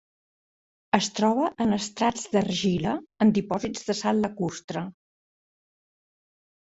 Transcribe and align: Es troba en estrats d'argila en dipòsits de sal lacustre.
Es 0.97 1.09
troba 1.17 1.49
en 1.65 1.75
estrats 1.75 2.23
d'argila 2.35 2.93
en 3.25 3.33
dipòsits 3.39 3.85
de 3.91 3.95
sal 3.99 4.23
lacustre. 4.23 4.83